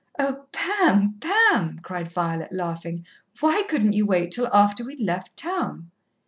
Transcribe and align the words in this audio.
"Oh, 0.17 0.47
Pam, 0.51 1.19
Pam!" 1.19 1.77
cried 1.83 2.11
Violet, 2.11 2.51
laughing, 2.51 3.05
"why 3.39 3.61
couldn't 3.69 3.93
you 3.93 4.07
wait 4.07 4.31
till 4.31 4.47
after 4.47 4.83
we'd 4.83 4.99
left 4.99 5.37
town?" 5.37 5.91